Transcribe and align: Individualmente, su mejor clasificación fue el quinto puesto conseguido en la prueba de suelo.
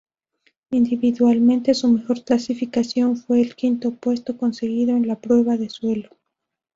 Individualmente, 0.71 1.75
su 1.75 1.87
mejor 1.89 2.23
clasificación 2.23 3.17
fue 3.17 3.39
el 3.39 3.55
quinto 3.55 3.91
puesto 3.91 4.35
conseguido 4.35 4.97
en 4.97 5.05
la 5.07 5.15
prueba 5.19 5.57
de 5.57 5.69
suelo. 5.69 6.09